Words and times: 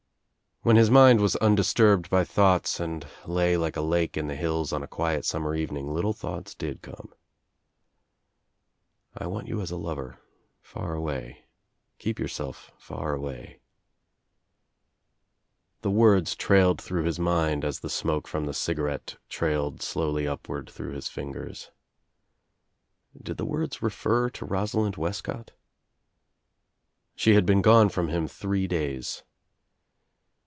When 0.63 0.75
his 0.75 0.91
mind 0.91 1.21
was 1.21 1.35
undisturbed 1.37 2.11
by 2.11 2.23
thoughts 2.23 2.79
and 2.79 3.07
lay 3.25 3.57
like 3.57 3.75
a 3.75 3.81
lake 3.81 4.15
in 4.15 4.27
the 4.27 4.35
hills 4.35 4.71
on 4.71 4.83
a 4.83 4.87
quiet 4.87 5.25
summer 5.25 5.55
evening 5.55 5.87
little 5.91 6.13
thoughts 6.13 6.53
did 6.53 6.83
come. 6.83 7.15
"I 9.17 9.25
want 9.25 9.47
you 9.47 9.59
as 9.59 9.71
a 9.71 9.75
lover— 9.75 10.19
far 10.61 10.93
away. 10.93 11.45
Keep 11.97 12.19
yourself 12.19 12.71
far 12.77 13.15
away." 13.15 13.59
The 15.81 15.89
words 15.89 16.35
trailed 16.35 16.79
through 16.79 17.05
his 17.05 17.17
mind 17.17 17.65
as 17.65 17.79
the 17.79 17.89
smoke 17.89 18.27
from 18.27 18.45
the 18.45 18.53
cigarette 18.53 19.17
trailed 19.29 19.81
slowly 19.81 20.27
upwards 20.27 20.71
through 20.71 20.93
his 20.93 21.07
fingers. 21.07 21.71
Did 23.19 23.37
the 23.37 23.45
words 23.45 23.81
refer 23.81 24.29
to 24.29 24.45
Rosalind 24.45 24.95
Wescott? 24.95 25.53
She 27.15 27.33
had 27.33 27.47
been 27.47 27.63
gone 27.63 27.89
from 27.89 28.09
him 28.09 28.27
three 28.27 28.67
days. 28.67 29.23